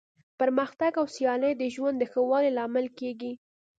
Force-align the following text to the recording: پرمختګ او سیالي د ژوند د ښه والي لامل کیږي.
پرمختګ 0.39 0.91
او 1.01 1.05
سیالي 1.15 1.51
د 1.57 1.63
ژوند 1.75 1.95
د 1.99 2.03
ښه 2.11 2.21
والي 2.29 2.51
لامل 2.57 2.87
کیږي. 2.99 3.33